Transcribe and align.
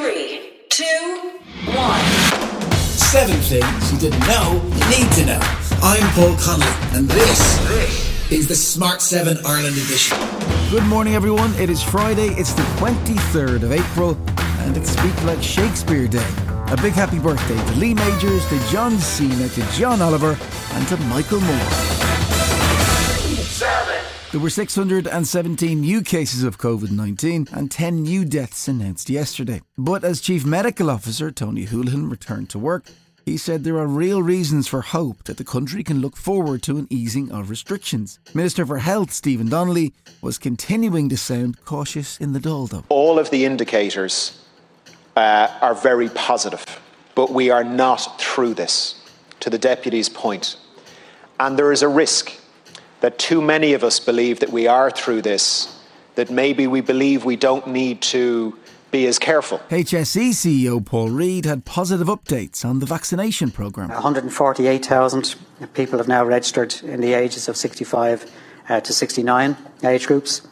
Three, 0.00 0.52
two, 0.68 1.32
one. 1.74 2.04
Seven 3.10 3.34
things 3.40 3.92
you 3.92 3.98
didn't 3.98 4.20
know 4.28 4.62
you 4.62 4.90
need 4.90 5.10
to 5.14 5.26
know. 5.26 5.40
I'm 5.82 6.08
Paul 6.12 6.36
Connolly, 6.36 6.70
and 6.96 7.08
this 7.08 8.30
is 8.30 8.46
the 8.46 8.54
Smart 8.54 9.02
7 9.02 9.38
Ireland 9.44 9.76
edition. 9.76 10.16
Good 10.70 10.84
morning, 10.84 11.16
everyone. 11.16 11.52
It 11.56 11.68
is 11.68 11.82
Friday. 11.82 12.28
It's 12.28 12.52
the 12.52 12.62
23rd 12.78 13.64
of 13.64 13.72
April, 13.72 14.16
and 14.60 14.76
it's 14.76 14.90
Speak 14.90 15.24
Like 15.24 15.42
Shakespeare 15.42 16.06
Day. 16.06 16.30
A 16.68 16.76
big 16.80 16.92
happy 16.92 17.18
birthday 17.18 17.56
to 17.56 17.72
Lee 17.80 17.94
Majors, 17.94 18.46
to 18.50 18.70
John 18.70 18.96
Cena, 18.98 19.48
to 19.48 19.62
John 19.72 20.00
Oliver, 20.00 20.38
and 20.74 20.86
to 20.86 20.96
Michael 21.08 21.40
Moore. 21.40 21.97
There 24.30 24.40
were 24.40 24.50
617 24.50 25.80
new 25.80 26.02
cases 26.02 26.44
of 26.44 26.58
COVID 26.58 26.90
19 26.90 27.48
and 27.50 27.70
10 27.70 28.02
new 28.02 28.26
deaths 28.26 28.68
announced 28.68 29.08
yesterday. 29.08 29.62
But 29.78 30.04
as 30.04 30.20
Chief 30.20 30.44
Medical 30.44 30.90
Officer 30.90 31.30
Tony 31.30 31.64
Holohan 31.64 32.10
returned 32.10 32.50
to 32.50 32.58
work, 32.58 32.84
he 33.24 33.38
said 33.38 33.64
there 33.64 33.78
are 33.78 33.86
real 33.86 34.22
reasons 34.22 34.68
for 34.68 34.82
hope 34.82 35.24
that 35.24 35.38
the 35.38 35.44
country 35.44 35.82
can 35.82 36.02
look 36.02 36.14
forward 36.14 36.62
to 36.64 36.76
an 36.76 36.86
easing 36.90 37.32
of 37.32 37.48
restrictions. 37.48 38.18
Minister 38.34 38.66
for 38.66 38.76
Health 38.76 39.12
Stephen 39.12 39.48
Donnelly 39.48 39.94
was 40.20 40.36
continuing 40.36 41.08
to 41.08 41.16
sound 41.16 41.64
cautious 41.64 42.18
in 42.18 42.34
the 42.34 42.40
doldrum. 42.40 42.84
All 42.90 43.18
of 43.18 43.30
the 43.30 43.46
indicators 43.46 44.44
uh, 45.16 45.48
are 45.62 45.74
very 45.74 46.10
positive, 46.10 46.66
but 47.14 47.32
we 47.32 47.48
are 47.48 47.64
not 47.64 48.20
through 48.20 48.52
this, 48.52 49.02
to 49.40 49.48
the 49.48 49.58
Deputy's 49.58 50.10
point. 50.10 50.58
And 51.40 51.58
there 51.58 51.72
is 51.72 51.80
a 51.80 51.88
risk 51.88 52.38
that 53.00 53.18
too 53.18 53.40
many 53.40 53.72
of 53.74 53.84
us 53.84 54.00
believe 54.00 54.40
that 54.40 54.50
we 54.50 54.66
are 54.66 54.90
through 54.90 55.22
this, 55.22 55.80
that 56.14 56.30
maybe 56.30 56.66
we 56.66 56.80
believe 56.80 57.24
we 57.24 57.36
don't 57.36 57.66
need 57.66 58.02
to 58.02 58.56
be 58.90 59.06
as 59.06 59.18
careful. 59.18 59.58
HSE 59.68 60.30
CEO 60.30 60.84
Paul 60.84 61.10
Reid 61.10 61.44
had 61.44 61.64
positive 61.64 62.08
updates 62.08 62.64
on 62.64 62.78
the 62.78 62.86
vaccination 62.86 63.50
programme. 63.50 63.88
148,000 63.88 65.34
people 65.74 65.98
have 65.98 66.08
now 66.08 66.24
registered 66.24 66.74
in 66.82 67.00
the 67.00 67.12
ages 67.12 67.48
of 67.48 67.56
65 67.56 68.30
uh, 68.68 68.80
to 68.80 68.92
69 68.92 69.56
age 69.84 70.06
groups. 70.06 70.42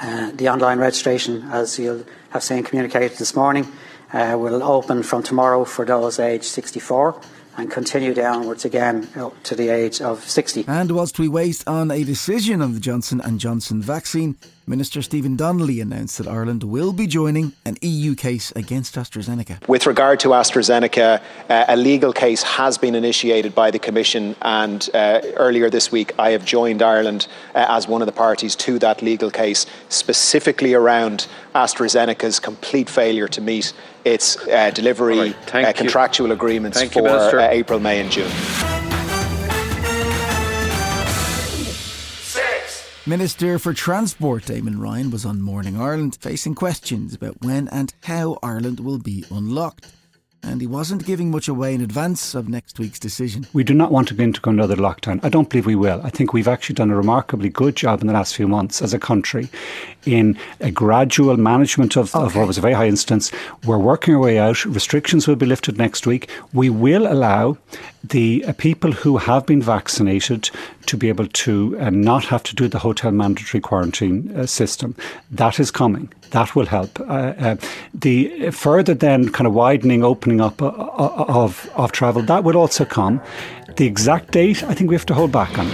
Uh, 0.00 0.30
the 0.32 0.48
online 0.48 0.78
registration, 0.78 1.42
as 1.50 1.78
you'll 1.78 2.04
have 2.30 2.42
seen 2.42 2.62
communicated 2.64 3.16
this 3.16 3.34
morning, 3.34 3.66
uh, 4.12 4.36
will 4.38 4.62
open 4.62 5.02
from 5.02 5.22
tomorrow 5.22 5.64
for 5.64 5.84
those 5.84 6.18
aged 6.18 6.44
64 6.44 7.20
and 7.56 7.70
continue 7.70 8.14
downwards 8.14 8.64
again 8.64 9.08
up 9.16 9.40
to 9.44 9.54
the 9.54 9.68
age 9.68 10.00
of 10.00 10.22
60. 10.24 10.64
And 10.66 10.90
whilst 10.90 11.18
we 11.18 11.28
wait 11.28 11.62
on 11.66 11.90
a 11.90 12.04
decision 12.04 12.62
on 12.62 12.74
the 12.74 12.80
Johnson 12.80 13.20
and 13.20 13.38
Johnson 13.38 13.80
vaccine, 13.80 14.36
Minister 14.66 15.02
Stephen 15.02 15.36
Donnelly 15.36 15.80
announced 15.80 16.16
that 16.16 16.26
Ireland 16.26 16.64
will 16.64 16.94
be 16.94 17.06
joining 17.06 17.52
an 17.66 17.76
EU 17.82 18.14
case 18.14 18.50
against 18.52 18.94
AstraZeneca. 18.94 19.68
With 19.68 19.86
regard 19.86 20.20
to 20.20 20.28
AstraZeneca, 20.28 21.20
uh, 21.50 21.64
a 21.68 21.76
legal 21.76 22.14
case 22.14 22.42
has 22.42 22.78
been 22.78 22.94
initiated 22.94 23.54
by 23.54 23.70
the 23.70 23.78
Commission, 23.78 24.34
and 24.40 24.88
uh, 24.94 25.20
earlier 25.36 25.68
this 25.68 25.92
week 25.92 26.12
I 26.18 26.30
have 26.30 26.46
joined 26.46 26.80
Ireland 26.80 27.28
uh, 27.54 27.66
as 27.68 27.86
one 27.86 28.00
of 28.00 28.06
the 28.06 28.12
parties 28.12 28.56
to 28.56 28.78
that 28.78 29.02
legal 29.02 29.30
case, 29.30 29.66
specifically 29.90 30.72
around 30.72 31.26
AstraZeneca's 31.54 32.40
complete 32.40 32.90
failure 32.90 33.28
to 33.28 33.40
meet 33.40 33.72
its 34.04 34.36
uh, 34.48 34.70
delivery 34.70 35.34
right, 35.52 35.54
uh, 35.54 35.72
contractual 35.72 36.32
agreements 36.32 36.78
Thank 36.78 36.92
for 36.92 37.00
you, 37.00 37.06
uh, 37.08 37.48
April, 37.50 37.80
May, 37.80 38.00
and 38.00 38.10
June. 38.10 38.30
Minister 43.06 43.58
for 43.58 43.74
Transport 43.74 44.44
Eamon 44.44 44.80
Ryan 44.80 45.10
was 45.10 45.26
on 45.26 45.42
Morning 45.42 45.78
Ireland 45.78 46.16
facing 46.18 46.54
questions 46.54 47.14
about 47.14 47.42
when 47.42 47.68
and 47.68 47.92
how 48.04 48.38
Ireland 48.42 48.80
will 48.80 48.98
be 48.98 49.26
unlocked. 49.30 49.86
And 50.46 50.60
he 50.60 50.66
wasn't 50.66 51.06
giving 51.06 51.30
much 51.30 51.48
away 51.48 51.74
in 51.74 51.80
advance 51.80 52.34
of 52.34 52.48
next 52.48 52.78
week's 52.78 52.98
decision. 52.98 53.46
We 53.52 53.64
do 53.64 53.74
not 53.74 53.90
want 53.90 54.08
to 54.08 54.14
go 54.14 54.24
into 54.24 54.48
another 54.48 54.76
lockdown. 54.76 55.20
I 55.22 55.28
don't 55.28 55.48
believe 55.48 55.66
we 55.66 55.74
will. 55.74 56.00
I 56.04 56.10
think 56.10 56.32
we've 56.32 56.48
actually 56.48 56.74
done 56.74 56.90
a 56.90 56.96
remarkably 56.96 57.48
good 57.48 57.76
job 57.76 58.00
in 58.00 58.06
the 58.06 58.12
last 58.12 58.36
few 58.36 58.46
months 58.46 58.82
as 58.82 58.92
a 58.92 58.98
country 58.98 59.48
in 60.04 60.38
a 60.60 60.70
gradual 60.70 61.36
management 61.36 61.96
of, 61.96 62.14
okay. 62.14 62.24
of 62.24 62.36
what 62.36 62.46
was 62.46 62.58
a 62.58 62.60
very 62.60 62.74
high 62.74 62.86
instance. 62.86 63.32
We're 63.64 63.78
working 63.78 64.14
our 64.14 64.20
way 64.20 64.38
out. 64.38 64.64
Restrictions 64.64 65.26
will 65.26 65.36
be 65.36 65.46
lifted 65.46 65.78
next 65.78 66.06
week. 66.06 66.30
We 66.52 66.68
will 66.70 67.10
allow 67.10 67.56
the 68.02 68.44
uh, 68.44 68.52
people 68.52 68.92
who 68.92 69.16
have 69.16 69.46
been 69.46 69.62
vaccinated 69.62 70.50
to 70.86 70.96
be 70.96 71.08
able 71.08 71.26
to 71.26 71.76
uh, 71.80 71.90
not 71.90 72.24
have 72.26 72.42
to 72.42 72.54
do 72.54 72.68
the 72.68 72.78
hotel 72.78 73.10
mandatory 73.10 73.60
quarantine 73.60 74.30
uh, 74.36 74.46
system. 74.46 74.94
That 75.30 75.58
is 75.58 75.70
coming. 75.70 76.12
That 76.30 76.54
will 76.54 76.66
help. 76.66 77.00
Uh, 77.00 77.32
uh, 77.38 77.56
the 77.94 78.50
further 78.50 78.92
then 78.92 79.30
kind 79.30 79.46
of 79.46 79.54
widening, 79.54 80.04
opening 80.04 80.33
up 80.40 80.62
uh, 80.62 80.70
of, 80.70 81.70
of 81.74 81.92
travel, 81.92 82.22
that 82.22 82.44
will 82.44 82.56
also 82.56 82.84
come. 82.84 83.20
The 83.76 83.86
exact 83.86 84.32
date, 84.32 84.62
I 84.64 84.74
think 84.74 84.90
we 84.90 84.94
have 84.94 85.06
to 85.06 85.14
hold 85.14 85.32
back 85.32 85.58
on. 85.58 85.70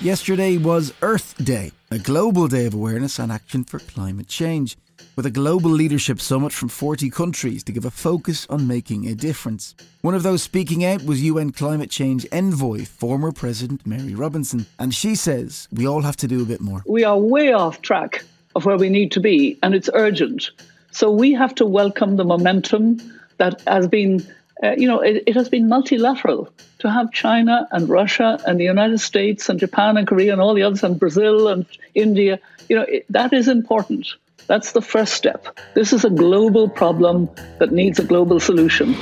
Yesterday 0.00 0.56
was 0.58 0.94
Earth 1.02 1.34
Day, 1.44 1.72
a 1.90 1.98
global 1.98 2.46
day 2.46 2.66
of 2.66 2.74
awareness 2.74 3.18
and 3.18 3.32
action 3.32 3.64
for 3.64 3.80
climate 3.80 4.28
change, 4.28 4.78
with 5.16 5.26
a 5.26 5.30
global 5.30 5.70
leadership 5.70 6.20
summit 6.20 6.52
from 6.52 6.68
40 6.68 7.10
countries 7.10 7.64
to 7.64 7.72
give 7.72 7.84
a 7.84 7.90
focus 7.90 8.46
on 8.48 8.68
making 8.68 9.08
a 9.08 9.16
difference. 9.16 9.74
One 10.02 10.14
of 10.14 10.22
those 10.22 10.40
speaking 10.40 10.84
out 10.84 11.02
was 11.04 11.24
UN 11.24 11.50
climate 11.50 11.90
change 11.90 12.24
envoy, 12.30 12.84
former 12.84 13.32
President 13.32 13.84
Mary 13.84 14.14
Robinson, 14.14 14.66
and 14.78 14.94
she 14.94 15.16
says 15.16 15.66
we 15.72 15.88
all 15.88 16.02
have 16.02 16.16
to 16.18 16.28
do 16.28 16.42
a 16.42 16.46
bit 16.46 16.60
more. 16.60 16.84
We 16.86 17.02
are 17.02 17.18
way 17.18 17.52
off 17.52 17.82
track 17.82 18.24
of 18.54 18.64
where 18.64 18.76
we 18.76 18.88
need 18.88 19.12
to 19.12 19.20
be, 19.20 19.58
and 19.62 19.74
it's 19.74 19.90
urgent. 19.94 20.50
So 20.90 21.10
we 21.10 21.32
have 21.32 21.54
to 21.56 21.66
welcome 21.66 22.16
the 22.16 22.24
momentum 22.24 23.00
that 23.36 23.62
has 23.66 23.86
been 23.86 24.26
uh, 24.60 24.74
you 24.76 24.88
know, 24.88 24.98
it, 25.00 25.22
it, 25.26 25.36
has 25.36 25.48
been 25.48 25.68
multilateral 25.68 26.52
to 26.80 26.90
have 26.90 27.12
China 27.12 27.68
and 27.70 27.88
Russia 27.88 28.40
and 28.44 28.58
the 28.58 28.64
United 28.64 28.98
States 28.98 29.48
and 29.48 29.60
Japan 29.60 29.96
and 29.96 30.06
Korea 30.06 30.32
and 30.32 30.40
all 30.40 30.52
the 30.52 30.64
others 30.64 30.82
and 30.82 30.98
Brazil 30.98 31.46
and 31.46 31.64
India. 31.94 32.40
You 32.68 32.76
know, 32.76 32.82
it, 32.82 33.06
that 33.10 33.32
is 33.32 33.46
important. 33.46 34.08
That's 34.48 34.72
the 34.72 34.82
first 34.82 35.14
step. 35.14 35.46
This 35.74 35.92
is 35.92 36.04
a 36.04 36.10
global 36.10 36.68
problem 36.68 37.28
that 37.58 37.70
needs 37.70 38.00
a 38.00 38.04
global 38.04 38.40
solution. 38.40 38.94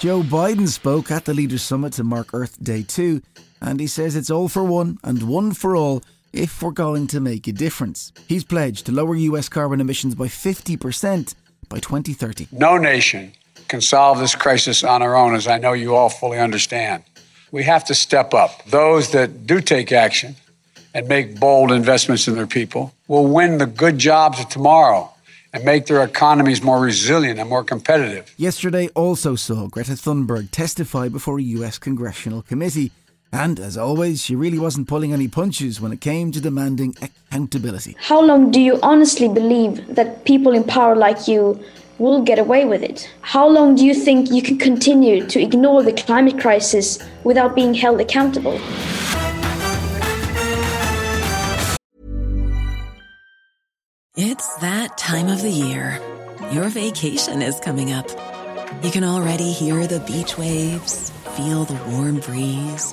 Joe 0.00 0.22
Biden 0.22 0.66
spoke 0.66 1.12
at 1.12 1.26
the 1.26 1.34
Leaders 1.34 1.62
Summit 1.62 1.92
to 1.92 2.02
mark 2.02 2.34
Earth 2.34 2.60
Day 2.60 2.82
2, 2.82 3.22
and 3.62 3.80
he 3.80 3.86
says 3.86 4.16
it's 4.16 4.30
all 4.30 4.48
for 4.48 4.64
one 4.64 4.98
and 5.04 5.22
one 5.22 5.52
for 5.52 5.76
all 5.76 6.02
if 6.32 6.62
we're 6.62 6.72
going 6.72 7.06
to 7.06 7.20
make 7.20 7.46
a 7.46 7.52
difference. 7.52 8.12
He's 8.26 8.44
pledged 8.44 8.86
to 8.86 8.92
lower 8.92 9.14
US 9.14 9.48
carbon 9.48 9.80
emissions 9.80 10.14
by 10.14 10.26
50% 10.26 11.34
by 11.68 11.78
2030. 11.78 12.48
No 12.52 12.76
nation 12.76 13.32
can 13.68 13.80
solve 13.80 14.18
this 14.18 14.34
crisis 14.34 14.82
on 14.82 15.00
our 15.00 15.14
own, 15.14 15.34
as 15.34 15.46
I 15.46 15.58
know 15.58 15.72
you 15.72 15.94
all 15.94 16.10
fully 16.10 16.38
understand. 16.38 17.04
We 17.52 17.62
have 17.64 17.84
to 17.84 17.94
step 17.94 18.34
up. 18.34 18.64
Those 18.66 19.12
that 19.12 19.46
do 19.46 19.60
take 19.60 19.92
action 19.92 20.36
and 20.94 21.08
make 21.08 21.38
bold 21.38 21.70
investments 21.70 22.26
in 22.28 22.34
their 22.34 22.46
people 22.46 22.92
will 23.08 23.26
win 23.26 23.58
the 23.58 23.66
good 23.66 23.98
jobs 23.98 24.40
of 24.40 24.48
tomorrow 24.48 25.10
and 25.54 25.64
make 25.64 25.86
their 25.86 26.02
economies 26.02 26.62
more 26.62 26.80
resilient 26.80 27.38
and 27.38 27.48
more 27.48 27.62
competitive. 27.62 28.34
Yesterday 28.38 28.88
also 28.88 29.36
saw 29.36 29.68
Greta 29.68 29.92
Thunberg 29.92 30.50
testify 30.50 31.08
before 31.08 31.38
a 31.38 31.42
US 31.42 31.78
congressional 31.78 32.42
committee 32.42 32.90
and 33.32 33.58
as 33.58 33.78
always, 33.78 34.22
she 34.22 34.36
really 34.36 34.58
wasn't 34.58 34.88
pulling 34.88 35.14
any 35.14 35.26
punches 35.26 35.80
when 35.80 35.90
it 35.90 36.02
came 36.02 36.32
to 36.32 36.40
demanding 36.40 36.94
accountability. 37.00 37.96
How 37.98 38.20
long 38.20 38.50
do 38.50 38.60
you 38.60 38.78
honestly 38.82 39.26
believe 39.26 39.94
that 39.94 40.26
people 40.26 40.52
in 40.52 40.64
power 40.64 40.94
like 40.94 41.26
you 41.26 41.58
will 41.98 42.22
get 42.22 42.38
away 42.38 42.66
with 42.66 42.82
it? 42.82 43.10
How 43.22 43.48
long 43.48 43.74
do 43.74 43.86
you 43.86 43.94
think 43.94 44.30
you 44.30 44.42
can 44.42 44.58
continue 44.58 45.26
to 45.28 45.40
ignore 45.40 45.82
the 45.82 45.94
climate 45.94 46.38
crisis 46.38 46.98
without 47.24 47.54
being 47.54 47.72
held 47.72 48.02
accountable? 48.02 48.60
It's 54.14 54.56
that 54.56 54.98
time 54.98 55.28
of 55.28 55.40
the 55.40 55.50
year. 55.50 55.98
Your 56.50 56.68
vacation 56.68 57.40
is 57.40 57.58
coming 57.60 57.92
up. 57.92 58.10
You 58.84 58.90
can 58.90 59.04
already 59.04 59.52
hear 59.52 59.86
the 59.86 60.00
beach 60.00 60.36
waves, 60.36 61.10
feel 61.34 61.64
the 61.64 61.82
warm 61.90 62.20
breeze 62.20 62.92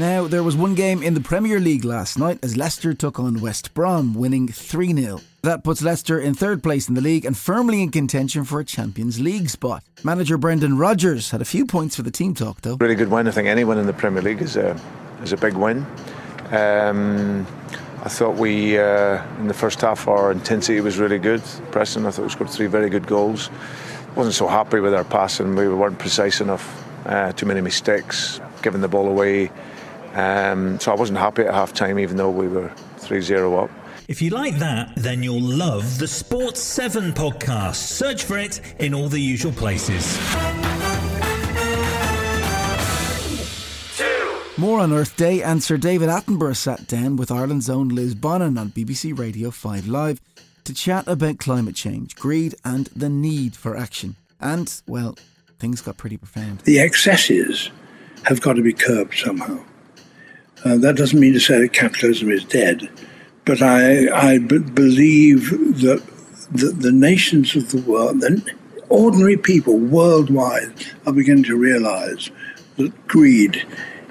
Now, 0.00 0.26
there 0.26 0.42
was 0.42 0.56
one 0.56 0.74
game 0.74 1.02
in 1.02 1.12
the 1.12 1.20
Premier 1.20 1.60
League 1.60 1.84
last 1.84 2.18
night 2.18 2.38
as 2.42 2.56
Leicester 2.56 2.94
took 2.94 3.20
on 3.20 3.38
West 3.42 3.74
Brom, 3.74 4.14
winning 4.14 4.48
3 4.48 4.94
0. 4.94 5.20
That 5.42 5.62
puts 5.62 5.82
Leicester 5.82 6.18
in 6.18 6.32
third 6.32 6.62
place 6.62 6.88
in 6.88 6.94
the 6.94 7.02
league 7.02 7.26
and 7.26 7.36
firmly 7.36 7.82
in 7.82 7.90
contention 7.90 8.46
for 8.46 8.60
a 8.60 8.64
Champions 8.64 9.20
League 9.20 9.50
spot. 9.50 9.84
Manager 10.02 10.38
Brendan 10.38 10.78
Rodgers 10.78 11.32
had 11.32 11.42
a 11.42 11.44
few 11.44 11.66
points 11.66 11.96
for 11.96 12.00
the 12.00 12.10
team 12.10 12.32
talk, 12.32 12.62
though. 12.62 12.78
Really 12.80 12.94
good 12.94 13.10
win. 13.10 13.28
I 13.28 13.30
think 13.30 13.46
anyone 13.46 13.76
in 13.76 13.84
the 13.84 13.92
Premier 13.92 14.22
League 14.22 14.40
is 14.40 14.56
a 14.56 14.74
is 15.22 15.34
a 15.34 15.36
big 15.36 15.52
win. 15.52 15.84
Um, 16.50 17.46
I 18.02 18.08
thought 18.08 18.36
we 18.36 18.78
uh, 18.78 19.22
in 19.40 19.48
the 19.48 19.54
first 19.54 19.82
half 19.82 20.08
our 20.08 20.32
intensity 20.32 20.80
was 20.80 20.96
really 20.96 21.18
good. 21.18 21.42
Preston, 21.72 22.06
I 22.06 22.10
thought 22.10 22.22
we 22.22 22.30
scored 22.30 22.48
three 22.48 22.68
very 22.68 22.88
good 22.88 23.06
goals. 23.06 23.50
wasn't 24.16 24.34
so 24.34 24.48
happy 24.48 24.80
with 24.80 24.94
our 24.94 25.04
passing. 25.04 25.56
We 25.56 25.68
weren't 25.68 25.98
precise 25.98 26.40
enough. 26.40 26.86
Uh, 27.04 27.32
too 27.32 27.44
many 27.44 27.60
mistakes, 27.60 28.40
giving 28.62 28.80
the 28.80 28.88
ball 28.88 29.06
away. 29.06 29.50
Um, 30.14 30.78
so 30.80 30.92
I 30.92 30.94
wasn't 30.94 31.18
happy 31.18 31.42
at 31.42 31.54
half 31.54 31.72
time, 31.72 31.98
even 31.98 32.16
though 32.16 32.30
we 32.30 32.48
were 32.48 32.68
3-0 32.98 33.64
up. 33.64 33.70
If 34.08 34.20
you 34.20 34.30
like 34.30 34.56
that, 34.56 34.92
then 34.96 35.22
you'll 35.22 35.40
love 35.40 35.98
the 35.98 36.08
Sports 36.08 36.60
7 36.60 37.12
podcast. 37.12 37.76
Search 37.76 38.24
for 38.24 38.38
it 38.38 38.60
in 38.80 38.92
all 38.92 39.08
the 39.08 39.20
usual 39.20 39.52
places. 39.52 40.18
More 44.58 44.80
on 44.80 44.92
Earth 44.92 45.16
Day, 45.16 45.42
and 45.42 45.62
Sir 45.62 45.76
David 45.76 46.08
Attenborough 46.08 46.56
sat 46.56 46.86
down 46.86 47.16
with 47.16 47.30
Ireland's 47.30 47.70
own 47.70 47.88
Liz 47.88 48.14
Bonnin 48.14 48.58
on 48.58 48.70
BBC 48.70 49.16
Radio 49.18 49.50
5 49.50 49.86
Live 49.86 50.20
to 50.64 50.74
chat 50.74 51.06
about 51.06 51.38
climate 51.38 51.76
change, 51.76 52.14
greed, 52.16 52.54
and 52.64 52.86
the 52.88 53.08
need 53.08 53.56
for 53.56 53.76
action. 53.76 54.16
And, 54.40 54.70
well, 54.86 55.16
things 55.58 55.80
got 55.80 55.96
pretty 55.96 56.16
profound. 56.16 56.60
The 56.60 56.78
excesses 56.80 57.70
have 58.24 58.40
got 58.40 58.54
to 58.54 58.62
be 58.62 58.72
curbed 58.72 59.14
somehow. 59.14 59.64
Uh, 60.64 60.76
that 60.76 60.96
doesn't 60.96 61.18
mean 61.18 61.32
to 61.32 61.40
say 61.40 61.58
that 61.58 61.72
capitalism 61.72 62.30
is 62.30 62.44
dead, 62.44 62.90
but 63.46 63.62
I, 63.62 64.08
I 64.32 64.38
b- 64.38 64.58
believe 64.58 65.50
that 65.80 66.02
the, 66.50 66.66
the 66.66 66.92
nations 66.92 67.56
of 67.56 67.70
the 67.70 67.80
world, 67.80 68.20
the 68.20 68.42
ordinary 68.90 69.38
people 69.38 69.78
worldwide, 69.78 70.72
are 71.06 71.12
beginning 71.14 71.44
to 71.44 71.56
realize 71.56 72.30
that 72.76 73.08
greed 73.08 73.66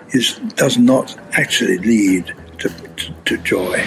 is, 0.10 0.40
does 0.56 0.78
not 0.78 1.16
actually 1.34 1.78
lead 1.78 2.34
to, 2.58 2.70
to, 2.70 3.14
to 3.26 3.38
joy. 3.38 3.86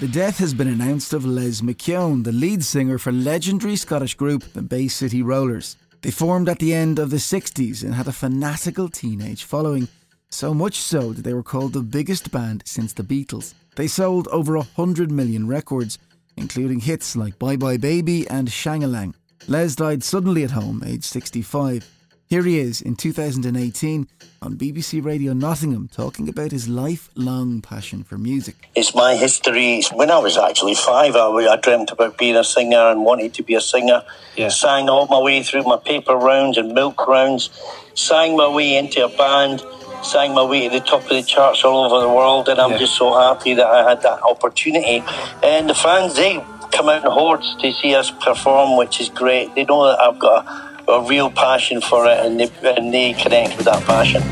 The 0.00 0.08
death 0.08 0.38
has 0.38 0.52
been 0.52 0.68
announced 0.68 1.12
of 1.12 1.24
Les 1.24 1.60
McKeown, 1.60 2.24
the 2.24 2.32
lead 2.32 2.62
singer 2.62 2.98
for 2.98 3.10
legendary 3.10 3.74
Scottish 3.74 4.14
group 4.14 4.44
the 4.52 4.60
Bay 4.60 4.86
City 4.86 5.22
Rollers. 5.22 5.76
They 6.04 6.10
formed 6.10 6.50
at 6.50 6.58
the 6.58 6.74
end 6.74 6.98
of 6.98 7.08
the 7.08 7.16
60s 7.16 7.82
and 7.82 7.94
had 7.94 8.06
a 8.06 8.12
fanatical 8.12 8.90
teenage 8.90 9.44
following, 9.44 9.88
so 10.28 10.52
much 10.52 10.76
so 10.76 11.14
that 11.14 11.22
they 11.22 11.32
were 11.32 11.42
called 11.42 11.72
the 11.72 11.80
biggest 11.80 12.30
band 12.30 12.62
since 12.66 12.92
the 12.92 13.02
Beatles. 13.02 13.54
They 13.76 13.86
sold 13.86 14.28
over 14.28 14.58
100 14.58 15.10
million 15.10 15.48
records, 15.48 15.98
including 16.36 16.80
hits 16.80 17.16
like 17.16 17.38
Bye 17.38 17.56
Bye 17.56 17.78
Baby 17.78 18.28
and 18.28 18.52
Shang-a-Lang. 18.52 19.14
Les 19.48 19.74
died 19.76 20.04
suddenly 20.04 20.44
at 20.44 20.50
home, 20.50 20.82
aged 20.84 21.04
65. 21.04 21.88
Here 22.26 22.42
he 22.42 22.58
is 22.58 22.80
in 22.80 22.96
2018 22.96 24.08
on 24.42 24.56
BBC 24.56 25.04
Radio 25.04 25.34
Nottingham 25.34 25.88
talking 25.88 26.28
about 26.28 26.50
his 26.52 26.66
lifelong 26.68 27.60
passion 27.60 28.02
for 28.02 28.16
music. 28.16 28.68
It's 28.74 28.94
my 28.94 29.14
history. 29.14 29.82
When 29.92 30.10
I 30.10 30.18
was 30.18 30.36
actually 30.36 30.74
five, 30.74 31.14
I, 31.16 31.26
I 31.28 31.56
dreamt 31.56 31.90
about 31.90 32.16
being 32.18 32.34
a 32.36 32.42
singer 32.42 32.78
and 32.90 33.04
wanted 33.04 33.34
to 33.34 33.42
be 33.42 33.54
a 33.54 33.60
singer. 33.60 34.02
Yeah. 34.36 34.48
Sang 34.48 34.88
all 34.88 35.06
my 35.06 35.20
way 35.20 35.42
through 35.42 35.64
my 35.64 35.76
paper 35.76 36.14
rounds 36.16 36.56
and 36.56 36.72
milk 36.72 37.06
rounds. 37.06 37.50
Sang 37.94 38.36
my 38.36 38.48
way 38.48 38.76
into 38.78 39.04
a 39.04 39.08
band. 39.16 39.62
Sang 40.02 40.34
my 40.34 40.42
way 40.44 40.68
to 40.68 40.78
the 40.78 40.84
top 40.84 41.02
of 41.02 41.08
the 41.10 41.22
charts 41.22 41.62
all 41.62 41.84
over 41.84 42.00
the 42.00 42.12
world. 42.12 42.48
And 42.48 42.58
I'm 42.58 42.72
Yeah. 42.72 42.78
just 42.78 42.96
so 42.96 43.14
happy 43.14 43.54
that 43.54 43.66
I 43.66 43.88
had 43.88 44.02
that 44.02 44.22
opportunity. 44.22 45.04
And 45.42 45.68
the 45.68 45.74
fans, 45.74 46.14
they 46.16 46.42
come 46.72 46.88
out 46.88 47.04
in 47.04 47.10
hordes 47.10 47.54
to 47.60 47.70
see 47.72 47.94
us 47.94 48.10
perform, 48.10 48.76
which 48.78 48.98
is 49.00 49.08
great. 49.10 49.54
They 49.54 49.64
know 49.64 49.84
that 49.86 50.00
I've 50.00 50.18
got 50.18 50.46
a, 50.46 50.73
a 50.88 51.02
real 51.08 51.30
passion 51.30 51.80
for 51.80 52.06
it 52.06 52.18
and 52.24 52.38
they, 52.38 52.50
and 52.76 52.92
they 52.92 53.12
connect 53.14 53.56
with 53.56 53.66
that 53.66 53.82
passion. 53.84 54.22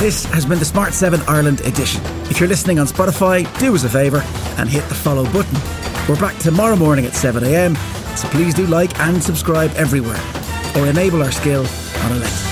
This 0.00 0.24
has 0.26 0.44
been 0.44 0.58
the 0.58 0.64
Smart 0.64 0.94
7 0.94 1.20
Ireland 1.28 1.60
edition. 1.60 2.02
If 2.28 2.40
you're 2.40 2.48
listening 2.48 2.80
on 2.80 2.86
Spotify, 2.86 3.46
do 3.60 3.74
us 3.74 3.84
a 3.84 3.88
favour 3.88 4.20
and 4.58 4.68
hit 4.68 4.82
the 4.88 4.96
follow 4.96 5.24
button. 5.26 5.58
We're 6.08 6.20
back 6.20 6.36
tomorrow 6.38 6.74
morning 6.74 7.06
at 7.06 7.12
7am, 7.12 7.76
so 8.16 8.28
please 8.28 8.52
do 8.52 8.66
like 8.66 8.98
and 8.98 9.22
subscribe 9.22 9.70
everywhere 9.76 10.20
or 10.76 10.88
enable 10.88 11.22
our 11.22 11.30
skill 11.30 11.64
on 12.04 12.12
Alexa. 12.12 12.51